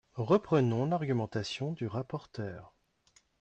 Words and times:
Reprenons 0.15 0.87
l’argumentation 0.87 1.73
du 1.73 1.85
rapporteur. 1.85 2.73